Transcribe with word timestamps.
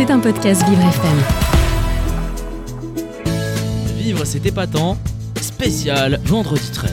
C'est 0.00 0.10
un 0.10 0.18
podcast 0.18 0.66
Vivre 0.66 0.80
FM. 0.80 1.18
Vivre 3.98 4.24
c'est 4.24 4.46
épatant, 4.46 4.96
spécial 5.42 6.18
vendredi 6.24 6.70
13. 6.72 6.90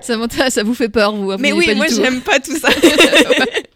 Ça, 0.00 0.16
ça 0.50 0.64
vous 0.64 0.74
fait 0.74 0.88
peur, 0.88 1.14
vous 1.14 1.36
Mais 1.38 1.52
vous 1.52 1.58
oui, 1.58 1.76
moi 1.76 1.86
j'aime 1.86 2.22
pas 2.22 2.40
tout 2.40 2.58
ça. 2.58 2.70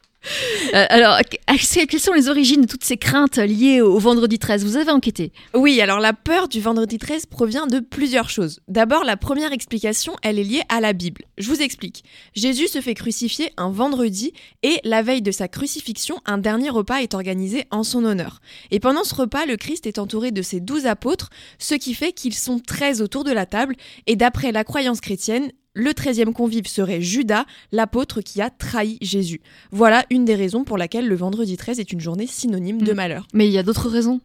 Euh, 0.75 0.85
alors, 0.91 1.19
que- 1.21 1.87
quelles 1.87 2.01
sont 2.01 2.13
les 2.13 2.29
origines 2.29 2.63
de 2.63 2.67
toutes 2.67 2.85
ces 2.85 2.97
craintes 2.97 3.39
liées 3.39 3.81
au 3.81 3.99
vendredi 3.99 4.39
13 4.39 4.65
Vous 4.65 4.77
avez 4.77 4.91
enquêté 4.91 5.33
oui, 5.55 5.81
alors 5.81 5.99
la 6.01 6.13
peur 6.13 6.49
du 6.49 6.61
vendredi 6.61 6.99
13 6.99 7.27
provient 7.27 7.67
de 7.67 7.81
plusieurs 7.81 8.29
choses. 8.31 8.61
D'abord, 8.69 9.05
la 9.05 9.17
première 9.17 9.53
explication, 9.53 10.15
elle 10.23 10.39
est 10.39 10.45
liée 10.45 10.63
à 10.69 10.81
la 10.81 10.93
Bible. 10.93 11.23
Je 11.39 11.49
vous 11.49 11.61
explique. 11.63 12.05
Jésus 12.35 12.69
se 12.69 12.81
fait 12.81 12.95
crucifier 12.95 13.51
un 13.57 13.71
vendredi 13.71 14.33
et 14.63 14.79
la 14.85 15.03
veille 15.03 15.23
de 15.23 15.31
sa 15.31 15.49
crucifixion, 15.49 16.21
un 16.27 16.39
dernier 16.39 16.71
repas 16.71 16.99
est 16.99 17.15
organisé 17.15 17.65
en 17.71 17.83
son 17.83 18.05
honneur. 18.05 18.41
Et 18.71 18.81
pendant 18.81 19.05
ce 19.05 19.15
repas, 19.15 19.47
le 19.47 19.57
Christ 19.57 19.87
est 19.87 19.99
entouré 19.99 20.31
de 20.31 20.43
ses 20.43 20.61
douze 20.61 20.87
apôtres, 20.87 21.31
ce 21.59 21.75
qui 21.75 21.95
fait 21.95 22.13
qu'ils 22.13 22.35
sont 22.35 22.59
13 22.61 23.03
autour 23.03 23.25
de 23.25 23.33
la 23.33 23.47
table 23.47 23.75
et 24.07 24.17
d'après 24.17 24.53
la 24.53 24.65
croyance 24.65 25.01
chrétienne, 25.01 25.51
le 25.79 25.95
treizième 25.95 26.33
convive 26.35 26.67
serait 26.67 27.01
Judas, 27.01 27.45
l'apôtre 27.71 28.21
qui 28.21 28.43
a 28.43 28.51
trahi 28.51 28.99
Jésus. 29.01 29.41
Voilà 29.71 30.05
une 30.11 30.25
des 30.25 30.35
raisons 30.35 30.65
pour 30.65 30.77
laquelle 30.77 31.07
le 31.07 31.15
vendredi 31.15 31.57
13 31.57 31.79
est 31.79 31.93
une 31.93 32.01
journée 32.01 32.27
synonyme 32.27 32.83
de 32.83 32.93
Mm. 32.93 32.97
malheur. 32.97 33.27
Mais 33.33 33.47
il 33.47 33.53
y 33.53 33.59
a 33.59 33.63
d'autres 33.63 33.89
raisons. 33.89 34.21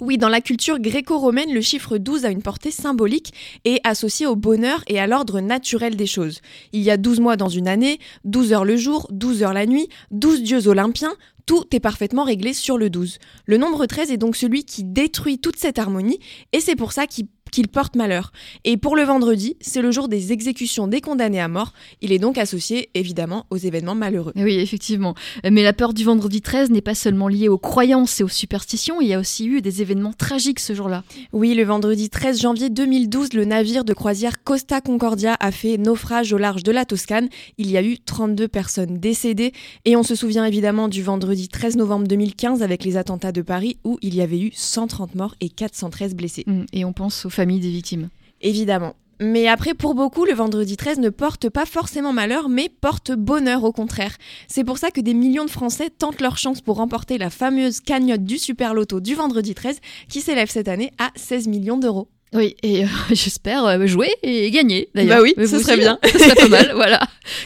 Oui, 0.00 0.16
dans 0.18 0.28
la 0.28 0.40
culture 0.40 0.78
gréco-romaine, 0.78 1.52
le 1.52 1.60
chiffre 1.60 1.98
12 1.98 2.24
a 2.24 2.30
une 2.30 2.42
portée 2.42 2.70
symbolique 2.70 3.32
et 3.64 3.80
associé 3.84 4.26
au 4.26 4.36
bonheur 4.36 4.84
et 4.86 5.00
à 5.00 5.06
l'ordre 5.08 5.40
naturel 5.40 5.96
des 5.96 6.06
choses. 6.06 6.40
Il 6.72 6.82
y 6.82 6.90
a 6.90 6.96
12 6.96 7.18
mois 7.20 7.36
dans 7.36 7.48
une 7.48 7.66
année, 7.66 7.98
12 8.24 8.52
heures 8.52 8.64
le 8.64 8.76
jour, 8.76 9.08
12 9.10 9.42
heures 9.42 9.54
la 9.54 9.66
nuit, 9.66 9.88
12 10.12 10.42
dieux 10.42 10.68
olympiens, 10.68 11.14
tout 11.46 11.64
est 11.72 11.80
parfaitement 11.80 12.22
réglé 12.24 12.52
sur 12.52 12.78
le 12.78 12.90
12. 12.90 13.18
Le 13.46 13.56
nombre 13.56 13.86
13 13.86 14.12
est 14.12 14.18
donc 14.18 14.36
celui 14.36 14.64
qui 14.64 14.84
détruit 14.84 15.38
toute 15.38 15.56
cette 15.56 15.78
harmonie 15.80 16.20
et 16.52 16.60
c'est 16.60 16.76
pour 16.76 16.92
ça 16.92 17.06
qu'il 17.06 17.26
qu'il 17.52 17.68
porte 17.68 17.94
malheur. 17.94 18.32
Et 18.64 18.76
pour 18.76 18.96
le 18.96 19.02
vendredi, 19.04 19.56
c'est 19.60 19.82
le 19.82 19.92
jour 19.92 20.08
des 20.08 20.32
exécutions 20.32 20.88
des 20.88 21.00
condamnés 21.00 21.40
à 21.40 21.46
mort. 21.46 21.72
Il 22.00 22.10
est 22.10 22.18
donc 22.18 22.38
associé 22.38 22.88
évidemment 22.94 23.46
aux 23.50 23.56
événements 23.56 23.94
malheureux. 23.94 24.32
Oui, 24.34 24.54
effectivement. 24.54 25.14
Mais 25.48 25.62
la 25.62 25.72
peur 25.72 25.94
du 25.94 26.02
vendredi 26.02 26.40
13 26.40 26.70
n'est 26.70 26.80
pas 26.80 26.96
seulement 26.96 27.28
liée 27.28 27.48
aux 27.48 27.58
croyances 27.58 28.20
et 28.20 28.24
aux 28.24 28.28
superstitions, 28.28 29.00
il 29.00 29.08
y 29.08 29.14
a 29.14 29.20
aussi 29.20 29.46
eu 29.46 29.60
des 29.60 29.82
événements 29.82 30.12
tragiques 30.12 30.60
ce 30.60 30.74
jour-là. 30.74 31.04
Oui, 31.32 31.54
le 31.54 31.62
vendredi 31.62 32.08
13 32.10 32.40
janvier 32.40 32.70
2012, 32.70 33.34
le 33.34 33.44
navire 33.44 33.84
de 33.84 33.92
croisière 33.92 34.42
Costa 34.42 34.80
Concordia 34.80 35.36
a 35.38 35.52
fait 35.52 35.76
naufrage 35.76 36.32
au 36.32 36.38
large 36.38 36.62
de 36.62 36.72
la 36.72 36.86
Toscane. 36.86 37.28
Il 37.58 37.70
y 37.70 37.76
a 37.76 37.82
eu 37.82 37.98
32 37.98 38.48
personnes 38.48 38.98
décédées 38.98 39.52
et 39.84 39.94
on 39.94 40.02
se 40.02 40.14
souvient 40.14 40.46
évidemment 40.46 40.88
du 40.88 41.02
vendredi 41.02 41.48
13 41.48 41.76
novembre 41.76 42.08
2015 42.08 42.62
avec 42.62 42.84
les 42.84 42.96
attentats 42.96 43.32
de 43.32 43.42
Paris 43.42 43.76
où 43.84 43.98
il 44.00 44.14
y 44.14 44.22
avait 44.22 44.40
eu 44.40 44.50
130 44.54 45.14
morts 45.14 45.34
et 45.40 45.50
413 45.50 46.14
blessés. 46.14 46.44
Mm, 46.46 46.62
Et 46.72 46.84
on 46.86 46.92
pense 46.92 47.26
aux 47.26 47.30
familles 47.30 47.41
des 47.46 47.70
victimes. 47.70 48.08
Évidemment. 48.40 48.94
Mais 49.20 49.46
après, 49.46 49.74
pour 49.74 49.94
beaucoup, 49.94 50.24
le 50.24 50.32
vendredi 50.34 50.76
13 50.76 50.98
ne 50.98 51.08
porte 51.08 51.48
pas 51.48 51.64
forcément 51.64 52.12
malheur, 52.12 52.48
mais 52.48 52.68
porte 52.68 53.12
bonheur 53.12 53.62
au 53.62 53.70
contraire. 53.70 54.16
C'est 54.48 54.64
pour 54.64 54.78
ça 54.78 54.90
que 54.90 55.00
des 55.00 55.14
millions 55.14 55.44
de 55.44 55.50
Français 55.50 55.90
tentent 55.96 56.20
leur 56.20 56.38
chance 56.38 56.60
pour 56.60 56.76
remporter 56.78 57.18
la 57.18 57.30
fameuse 57.30 57.80
cagnotte 57.80 58.24
du 58.24 58.38
Super 58.38 58.74
Loto 58.74 58.98
du 58.98 59.14
vendredi 59.14 59.54
13, 59.54 59.78
qui 60.08 60.20
s'élève 60.20 60.50
cette 60.50 60.66
année 60.66 60.90
à 60.98 61.10
16 61.14 61.46
millions 61.46 61.78
d'euros. 61.78 62.08
Oui, 62.34 62.56
et 62.64 62.82
euh, 62.84 62.88
j'espère 63.10 63.64
euh, 63.66 63.86
jouer 63.86 64.10
et 64.24 64.50
gagner 64.50 64.88
d'ailleurs. 64.94 65.18
Bah 65.18 65.22
oui, 65.22 65.34
ce 65.36 65.58
serait 65.58 65.72
aussi, 65.74 65.80
bien. 65.82 65.98
Ce 66.02 66.18
serait 66.18 66.34
pas 66.34 66.48
mal, 66.48 66.72
voilà. 66.74 66.98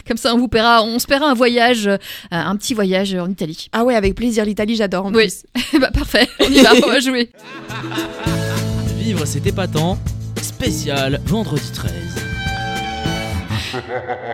Comme 0.07 0.17
ça, 0.17 0.33
on 0.33 0.37
vous 0.39 0.47
paiera, 0.47 0.81
on 0.83 0.97
se 0.97 1.05
paiera 1.05 1.29
un 1.29 1.33
voyage, 1.35 1.87
euh, 1.87 1.97
un 2.31 2.55
petit 2.55 2.73
voyage 2.73 3.13
en 3.13 3.29
Italie. 3.29 3.67
Ah 3.73 3.83
ouais, 3.83 3.93
avec 3.95 4.15
plaisir, 4.15 4.45
l'Italie, 4.45 4.77
j'adore 4.77 5.05
en 5.05 5.13
Oui. 5.13 5.25
plus. 5.25 5.43
bah 5.79 5.91
parfait, 5.91 6.27
on 6.39 6.49
y 6.49 6.61
va, 6.61 6.71
on 6.83 6.87
va 6.87 6.99
jouer. 7.01 7.29
Vivre 9.07 9.23
c'est 9.25 9.47
épatant, 9.47 9.97
spécial 10.41 11.21
vendredi 11.25 11.71
13. 11.71 11.93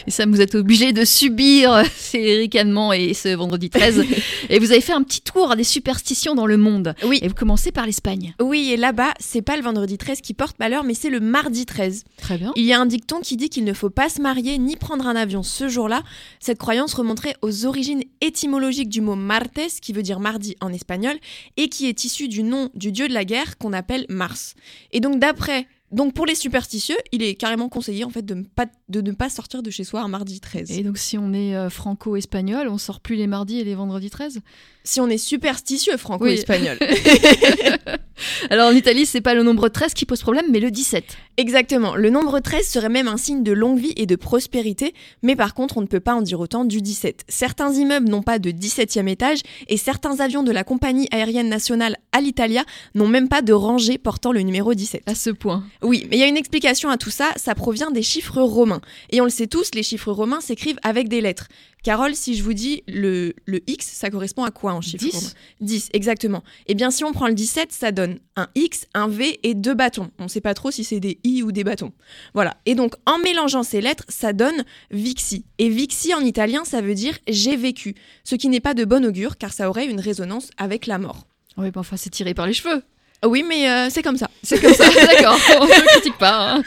Et 0.07 0.11
ça, 0.11 0.25
vous 0.25 0.41
êtes 0.41 0.55
obligé 0.55 0.93
de 0.93 1.05
subir 1.05 1.83
ces 1.95 2.37
ricanements 2.37 2.93
et 2.93 3.13
ce 3.13 3.35
vendredi 3.35 3.69
13. 3.69 4.03
et 4.49 4.59
vous 4.59 4.71
avez 4.71 4.81
fait 4.81 4.93
un 4.93 5.03
petit 5.03 5.21
tour 5.21 5.55
des 5.55 5.63
superstitions 5.63 6.35
dans 6.35 6.45
le 6.45 6.57
monde. 6.57 6.95
Oui. 7.05 7.19
Et 7.21 7.27
vous 7.27 7.33
commencez 7.33 7.71
par 7.71 7.85
l'Espagne. 7.85 8.33
Oui, 8.41 8.71
et 8.71 8.77
là-bas, 8.77 9.13
c'est 9.19 9.41
pas 9.41 9.57
le 9.57 9.63
vendredi 9.63 9.97
13 9.97 10.21
qui 10.21 10.33
porte 10.33 10.57
malheur, 10.59 10.83
mais 10.83 10.93
c'est 10.93 11.09
le 11.09 11.19
mardi 11.19 11.65
13. 11.65 12.03
Très 12.17 12.37
bien. 12.37 12.51
Il 12.55 12.65
y 12.65 12.73
a 12.73 12.79
un 12.79 12.85
dicton 12.85 13.19
qui 13.21 13.37
dit 13.37 13.49
qu'il 13.49 13.63
ne 13.63 13.73
faut 13.73 13.89
pas 13.89 14.09
se 14.09 14.21
marier 14.21 14.57
ni 14.57 14.75
prendre 14.75 15.07
un 15.07 15.15
avion 15.15 15.43
ce 15.43 15.67
jour-là. 15.67 16.03
Cette 16.39 16.57
croyance 16.57 16.93
remonterait 16.93 17.35
aux 17.41 17.65
origines 17.65 18.03
étymologiques 18.21 18.89
du 18.89 19.01
mot 19.01 19.15
martes, 19.15 19.43
qui 19.81 19.93
veut 19.93 20.03
dire 20.03 20.19
mardi 20.19 20.55
en 20.61 20.71
espagnol, 20.71 21.15
et 21.57 21.69
qui 21.69 21.87
est 21.87 22.03
issu 22.03 22.27
du 22.27 22.43
nom 22.43 22.69
du 22.75 22.91
dieu 22.91 23.07
de 23.07 23.13
la 23.13 23.25
guerre 23.25 23.57
qu'on 23.57 23.73
appelle 23.73 24.05
Mars. 24.09 24.55
Et 24.91 24.99
donc 24.99 25.19
d'après... 25.19 25.67
Donc 25.93 26.13
pour 26.13 26.25
les 26.25 26.35
superstitieux, 26.35 26.97
il 27.11 27.21
est 27.21 27.35
carrément 27.35 27.69
conseillé 27.69 28.03
en 28.03 28.09
fait 28.09 28.25
de 28.25 28.33
ne 28.33 28.43
pas, 28.43 28.65
de 28.89 29.01
ne 29.01 29.11
pas 29.11 29.29
sortir 29.29 29.61
de 29.61 29.69
chez 29.69 29.83
soi 29.83 30.01
un 30.01 30.07
mardi 30.07 30.39
13. 30.39 30.71
Et 30.71 30.83
donc, 30.83 30.97
si 30.97 31.17
on 31.17 31.33
est 31.33 31.55
euh, 31.55 31.69
franco-espagnol, 31.69 32.67
on 32.67 32.79
sort 32.79 32.99
plus 32.99 33.15
les 33.15 33.27
mardis 33.27 33.59
et 33.59 33.63
les 33.63 33.75
vendredis 33.75 34.09
13 34.09 34.39
Si 34.83 34.99
on 34.99 35.07
est 35.07 35.19
superstitieux 35.19 35.97
franco-espagnol. 35.97 36.79
Alors, 38.49 38.69
en 38.69 38.75
Italie, 38.75 39.05
c'est 39.05 39.21
pas 39.21 39.33
le 39.33 39.43
nombre 39.43 39.69
13 39.69 39.93
qui 39.93 40.05
pose 40.05 40.21
problème, 40.21 40.45
mais 40.51 40.59
le 40.59 40.71
17. 40.71 41.17
Exactement. 41.37 41.95
Le 41.95 42.09
nombre 42.09 42.39
13 42.39 42.67
serait 42.67 42.89
même 42.89 43.07
un 43.07 43.17
signe 43.17 43.43
de 43.43 43.51
longue 43.51 43.79
vie 43.79 43.93
et 43.97 44.05
de 44.05 44.15
prospérité, 44.15 44.93
mais 45.23 45.35
par 45.35 45.53
contre, 45.53 45.77
on 45.77 45.81
ne 45.81 45.87
peut 45.87 45.99
pas 45.99 46.13
en 46.13 46.21
dire 46.21 46.39
autant 46.39 46.63
du 46.63 46.81
17. 46.81 47.23
Certains 47.27 47.73
immeubles 47.73 48.07
n'ont 48.07 48.21
pas 48.21 48.37
de 48.37 48.51
17e 48.51 49.07
étage 49.07 49.39
et 49.67 49.77
certains 49.77 50.19
avions 50.19 50.43
de 50.43 50.51
la 50.51 50.63
compagnie 50.63 51.07
aérienne 51.11 51.49
nationale 51.49 51.97
Alitalia 52.11 52.63
n'ont 52.93 53.07
même 53.07 53.29
pas 53.29 53.41
de 53.41 53.53
rangée 53.53 53.97
portant 53.97 54.31
le 54.31 54.41
numéro 54.41 54.73
17. 54.75 55.03
À 55.07 55.15
ce 55.15 55.31
point. 55.31 55.63
Oui, 55.81 56.05
mais 56.09 56.17
il 56.17 56.19
y 56.19 56.23
a 56.23 56.27
une 56.27 56.37
explication 56.37 56.89
à 56.89 56.97
tout 56.97 57.09
ça, 57.09 57.31
ça 57.35 57.55
provient 57.55 57.89
des 57.89 58.03
chiffres 58.03 58.41
romains. 58.41 58.81
Et 59.09 59.21
on 59.21 59.25
le 59.25 59.31
sait 59.31 59.47
tous, 59.47 59.71
les 59.73 59.83
chiffres 59.83 60.11
romains 60.11 60.41
s'écrivent 60.41 60.79
avec 60.83 61.09
des 61.09 61.21
lettres. 61.21 61.47
Carole, 61.83 62.15
si 62.15 62.35
je 62.35 62.43
vous 62.43 62.53
dis 62.53 62.81
le, 62.87 63.33
le 63.45 63.61
X, 63.67 63.85
ça 63.85 64.09
correspond 64.09 64.43
à 64.45 64.51
quoi 64.51 64.73
en 64.73 64.79
chiffres 64.81 65.03
10? 65.03 65.13
romains 65.15 65.29
10, 65.61 65.89
exactement. 65.93 66.41
Eh 66.67 66.75
bien, 66.75 66.89
si 66.91 67.03
on 67.03 67.11
prend 67.11 67.27
le 67.27 67.33
17, 67.33 67.73
ça 67.73 67.91
donne 67.91 68.19
un 68.37 68.47
X, 68.55 68.85
un 68.93 69.09
V 69.09 69.39
et 69.43 69.53
deux 69.53 69.73
bâtons. 69.73 70.09
On 70.17 70.23
ne 70.23 70.27
sait 70.29 70.39
pas 70.41 70.53
trop 70.53 70.71
si 70.71 70.83
c'est 70.85 71.01
des 71.01 71.19
I 71.25 71.43
ou 71.43 71.51
des 71.51 71.65
bâtons. 71.65 71.91
Voilà. 72.33 72.55
Et 72.65 72.75
donc, 72.75 72.93
en 73.05 73.17
mélangeant 73.19 73.63
ces 73.63 73.81
lettres, 73.81 74.05
ça 74.07 74.31
donne 74.31 74.63
Vixi. 74.91 75.43
Et 75.59 75.67
Vixi 75.67 76.13
en 76.13 76.21
italien, 76.21 76.63
ça 76.63 76.79
veut 76.81 76.95
dire 76.95 77.17
j'ai 77.27 77.57
vécu. 77.57 77.95
Ce 78.23 78.35
qui 78.35 78.47
n'est 78.47 78.61
pas 78.61 78.73
de 78.73 78.85
bon 78.85 79.05
augure, 79.05 79.37
car 79.37 79.51
ça 79.51 79.69
aurait 79.69 79.85
une 79.85 79.99
résonance 79.99 80.51
avec 80.57 80.87
la 80.87 80.97
mort. 80.97 81.27
Oui, 81.57 81.69
bah, 81.69 81.81
enfin, 81.81 81.97
c'est 81.97 82.09
tiré 82.09 82.33
par 82.33 82.47
les 82.47 82.53
cheveux. 82.53 82.81
Oui, 83.25 83.43
mais 83.47 83.69
euh, 83.69 83.89
c'est 83.89 84.03
comme 84.03 84.17
ça. 84.17 84.29
C'est 84.41 84.59
comme 84.59 84.73
ça, 84.73 84.89
d'accord. 85.07 85.37
On 85.59 85.65
ne 85.65 85.87
critique 85.87 86.17
pas. 86.17 86.55
hein. 86.55 86.63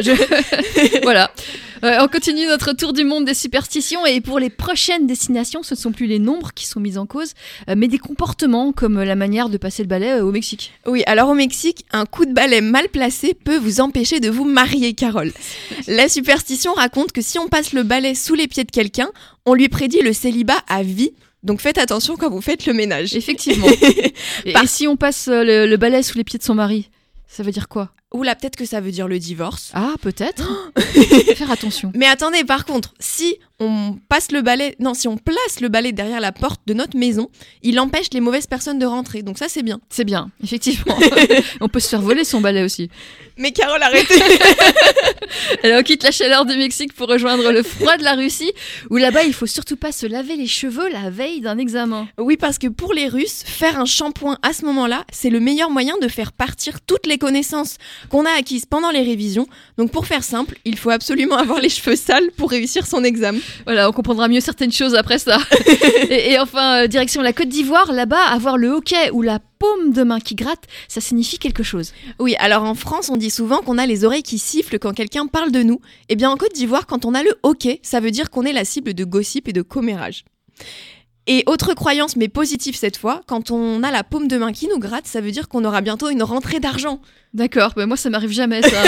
Je- 0.00 1.00
voilà. 1.02 1.30
Euh, 1.84 1.98
on 2.00 2.08
continue 2.08 2.46
notre 2.46 2.72
tour 2.72 2.92
du 2.92 3.04
monde 3.04 3.24
des 3.24 3.34
superstitions 3.34 4.06
et 4.06 4.20
pour 4.20 4.38
les 4.38 4.50
prochaines 4.50 5.06
destinations, 5.06 5.62
ce 5.62 5.74
ne 5.74 5.78
sont 5.78 5.92
plus 5.92 6.06
les 6.06 6.18
nombres 6.18 6.52
qui 6.54 6.66
sont 6.66 6.78
mis 6.80 6.96
en 6.98 7.06
cause, 7.06 7.32
euh, 7.68 7.74
mais 7.76 7.88
des 7.88 7.98
comportements 7.98 8.72
comme 8.72 9.02
la 9.02 9.16
manière 9.16 9.48
de 9.48 9.56
passer 9.56 9.82
le 9.82 9.88
balai 9.88 10.10
euh, 10.12 10.24
au 10.24 10.30
Mexique. 10.30 10.72
Oui, 10.86 11.02
alors 11.06 11.28
au 11.30 11.34
Mexique, 11.34 11.84
un 11.92 12.06
coup 12.06 12.24
de 12.24 12.32
balai 12.32 12.60
mal 12.60 12.88
placé 12.88 13.34
peut 13.34 13.58
vous 13.58 13.80
empêcher 13.80 14.20
de 14.20 14.30
vous 14.30 14.44
marier, 14.44 14.94
Carole. 14.94 15.32
La 15.88 16.08
superstition 16.08 16.72
raconte 16.72 17.12
que 17.12 17.20
si 17.22 17.38
on 17.38 17.48
passe 17.48 17.72
le 17.72 17.82
balai 17.82 18.14
sous 18.14 18.34
les 18.34 18.46
pieds 18.48 18.64
de 18.64 18.70
quelqu'un, 18.70 19.10
on 19.44 19.54
lui 19.54 19.68
prédit 19.68 20.02
le 20.02 20.12
célibat 20.12 20.58
à 20.68 20.82
vie. 20.82 21.12
Donc 21.42 21.60
faites 21.60 21.78
attention 21.78 22.16
quand 22.16 22.30
vous 22.30 22.40
faites 22.40 22.66
le 22.66 22.72
ménage. 22.74 23.16
Effectivement. 23.16 23.66
Et, 24.44 24.52
Par- 24.52 24.62
et 24.62 24.66
si 24.68 24.86
on 24.86 24.96
passe 24.96 25.26
le, 25.28 25.66
le 25.66 25.76
balai 25.76 26.04
sous 26.04 26.16
les 26.16 26.22
pieds 26.22 26.38
de 26.38 26.44
son 26.44 26.54
mari, 26.54 26.88
ça 27.26 27.42
veut 27.42 27.50
dire 27.50 27.66
quoi? 27.68 27.90
Ou 28.12 28.22
là, 28.22 28.34
peut-être 28.34 28.56
que 28.56 28.64
ça 28.64 28.80
veut 28.80 28.90
dire 28.90 29.08
le 29.08 29.18
divorce. 29.18 29.70
Ah, 29.74 29.94
peut-être. 30.00 30.72
Faire 31.36 31.50
attention. 31.50 31.92
Mais 31.94 32.06
attendez, 32.06 32.44
par 32.44 32.64
contre, 32.64 32.94
si 32.98 33.38
on 33.62 33.98
passe 34.08 34.32
le 34.32 34.42
balai, 34.42 34.74
non, 34.80 34.92
si 34.94 35.06
on 35.08 35.16
place 35.16 35.60
le 35.60 35.68
balai 35.68 35.92
derrière 35.92 36.20
la 36.20 36.32
porte 36.32 36.60
de 36.66 36.74
notre 36.74 36.96
maison, 36.96 37.30
il 37.62 37.78
empêche 37.78 38.08
les 38.12 38.20
mauvaises 38.20 38.46
personnes 38.46 38.78
de 38.78 38.86
rentrer. 38.86 39.22
Donc 39.22 39.38
ça, 39.38 39.48
c'est 39.48 39.62
bien. 39.62 39.80
C'est 39.88 40.04
bien, 40.04 40.30
effectivement. 40.42 40.96
on 41.60 41.68
peut 41.68 41.80
se 41.80 41.88
faire 41.88 42.02
voler 42.02 42.24
son 42.24 42.40
balai 42.40 42.62
aussi. 42.62 42.90
Mais 43.38 43.52
Carole, 43.52 43.82
arrêtez 43.82 44.14
Alors 45.64 45.80
on 45.80 45.82
quitte 45.82 46.02
la 46.02 46.10
chaleur 46.10 46.44
du 46.44 46.56
Mexique 46.56 46.92
pour 46.92 47.08
rejoindre 47.08 47.50
le 47.50 47.62
froid 47.62 47.96
de 47.96 48.02
la 48.02 48.14
Russie, 48.14 48.52
où 48.90 48.96
là-bas 48.96 49.24
il 49.24 49.32
faut 49.32 49.46
surtout 49.46 49.76
pas 49.76 49.92
se 49.92 50.06
laver 50.06 50.36
les 50.36 50.46
cheveux 50.46 50.88
la 50.88 51.10
veille 51.10 51.40
d'un 51.40 51.58
examen. 51.58 52.08
Oui, 52.18 52.36
parce 52.36 52.58
que 52.58 52.66
pour 52.66 52.92
les 52.92 53.08
Russes, 53.08 53.42
faire 53.46 53.78
un 53.78 53.86
shampoing 53.86 54.38
à 54.42 54.52
ce 54.52 54.64
moment-là, 54.66 55.04
c'est 55.12 55.30
le 55.30 55.40
meilleur 55.40 55.70
moyen 55.70 55.96
de 56.02 56.08
faire 56.08 56.32
partir 56.32 56.80
toutes 56.80 57.06
les 57.06 57.18
connaissances 57.18 57.76
qu'on 58.10 58.26
a 58.26 58.30
acquises 58.30 58.66
pendant 58.66 58.90
les 58.90 59.02
révisions. 59.02 59.46
Donc 59.78 59.90
pour 59.92 60.06
faire 60.06 60.24
simple, 60.24 60.56
il 60.64 60.76
faut 60.76 60.90
absolument 60.90 61.36
avoir 61.36 61.60
les 61.60 61.68
cheveux 61.68 61.96
sales 61.96 62.30
pour 62.36 62.50
réussir 62.50 62.86
son 62.86 63.04
examen 63.04 63.40
voilà, 63.64 63.88
on 63.88 63.92
comprendra 63.92 64.28
mieux 64.28 64.40
certaines 64.40 64.72
choses 64.72 64.94
après 64.94 65.18
ça. 65.18 65.38
et, 66.10 66.38
enfin, 66.38 66.82
euh, 66.82 66.86
direction 66.86 67.22
la 67.22 67.32
Côte 67.32 67.48
d'Ivoire, 67.48 67.92
là-bas, 67.92 68.24
avoir 68.30 68.56
le 68.56 68.68
hockey 68.68 69.10
ou 69.12 69.22
la 69.22 69.38
paume 69.58 69.92
de 69.92 70.02
main 70.02 70.20
qui 70.20 70.34
gratte, 70.34 70.64
ça 70.88 71.00
signifie 71.00 71.38
quelque 71.38 71.62
chose. 71.62 71.92
Oui, 72.18 72.34
alors 72.38 72.64
en 72.64 72.74
France, 72.74 73.10
on 73.10 73.16
dit 73.16 73.30
souvent 73.30 73.58
qu'on 73.58 73.78
a 73.78 73.86
les 73.86 74.04
oreilles 74.04 74.22
qui 74.22 74.38
sifflent 74.38 74.78
quand 74.78 74.92
quelqu'un 74.92 75.26
parle 75.26 75.52
de 75.52 75.62
nous. 75.62 75.80
Eh 76.08 76.16
bien, 76.16 76.30
en 76.30 76.36
Côte 76.36 76.54
d'Ivoire, 76.54 76.86
quand 76.86 77.04
on 77.04 77.14
a 77.14 77.22
le 77.22 77.34
hockey, 77.42 77.80
ça 77.82 78.00
veut 78.00 78.10
dire 78.10 78.30
qu'on 78.30 78.44
est 78.44 78.52
la 78.52 78.64
cible 78.64 78.94
de 78.94 79.04
gossip 79.04 79.48
et 79.48 79.52
de 79.52 79.62
commérage. 79.62 80.24
Et 81.28 81.44
autre 81.46 81.74
croyance, 81.74 82.16
mais 82.16 82.28
positive 82.28 82.74
cette 82.74 82.96
fois, 82.96 83.20
quand 83.26 83.52
on 83.52 83.82
a 83.84 83.92
la 83.92 84.02
paume 84.02 84.26
de 84.26 84.36
main 84.36 84.52
qui 84.52 84.66
nous 84.66 84.80
gratte, 84.80 85.06
ça 85.06 85.20
veut 85.20 85.30
dire 85.30 85.48
qu'on 85.48 85.64
aura 85.64 85.80
bientôt 85.80 86.08
une 86.08 86.22
rentrée 86.22 86.58
d'argent. 86.58 87.00
D'accord, 87.32 87.72
Mais 87.76 87.86
moi 87.86 87.96
ça 87.96 88.10
m'arrive 88.10 88.32
jamais 88.32 88.62
ça. 88.62 88.82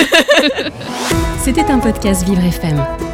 C'était 1.44 1.70
un 1.70 1.78
podcast 1.78 2.25
Vivre 2.25 2.43
FM. 2.43 3.13